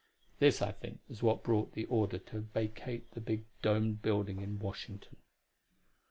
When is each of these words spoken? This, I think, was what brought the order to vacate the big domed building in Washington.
This, 0.39 0.63
I 0.63 0.71
think, 0.71 0.99
was 1.07 1.21
what 1.21 1.43
brought 1.43 1.73
the 1.73 1.85
order 1.85 2.17
to 2.17 2.39
vacate 2.39 3.11
the 3.11 3.21
big 3.21 3.43
domed 3.61 4.01
building 4.01 4.41
in 4.41 4.57
Washington. 4.57 5.17